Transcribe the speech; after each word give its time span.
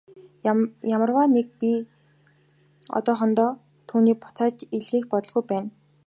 Ямартаа 0.95 1.25
ч 1.47 1.49
би 1.59 1.71
одоохондоо 2.97 3.51
түүнийг 3.87 4.17
буцааж 4.23 4.55
илгээх 4.75 5.05
бодолгүй 5.11 5.43
байна. 5.51 5.69